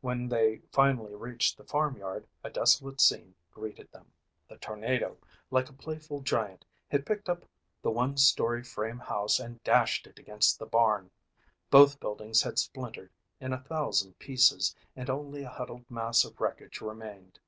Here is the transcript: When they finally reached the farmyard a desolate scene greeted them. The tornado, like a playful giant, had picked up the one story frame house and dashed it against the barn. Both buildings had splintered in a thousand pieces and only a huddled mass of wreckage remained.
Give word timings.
When 0.00 0.28
they 0.28 0.60
finally 0.70 1.12
reached 1.16 1.56
the 1.56 1.64
farmyard 1.64 2.28
a 2.44 2.50
desolate 2.50 3.00
scene 3.00 3.34
greeted 3.50 3.90
them. 3.90 4.12
The 4.48 4.56
tornado, 4.58 5.18
like 5.50 5.68
a 5.68 5.72
playful 5.72 6.20
giant, 6.20 6.64
had 6.88 7.04
picked 7.04 7.28
up 7.28 7.44
the 7.82 7.90
one 7.90 8.16
story 8.16 8.62
frame 8.62 9.00
house 9.00 9.40
and 9.40 9.60
dashed 9.64 10.06
it 10.06 10.20
against 10.20 10.60
the 10.60 10.66
barn. 10.66 11.10
Both 11.68 11.98
buildings 11.98 12.42
had 12.42 12.60
splintered 12.60 13.10
in 13.40 13.52
a 13.52 13.58
thousand 13.64 14.20
pieces 14.20 14.72
and 14.94 15.10
only 15.10 15.42
a 15.42 15.48
huddled 15.50 15.90
mass 15.90 16.24
of 16.24 16.40
wreckage 16.40 16.80
remained. 16.80 17.40